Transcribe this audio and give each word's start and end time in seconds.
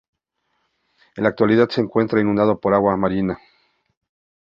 En 1.15 1.21
la 1.25 1.29
actualidad 1.29 1.69
se 1.69 1.79
encuentra 1.79 2.19
inundado 2.19 2.59
por 2.59 2.73
agua 2.73 2.97
marina. 2.97 3.37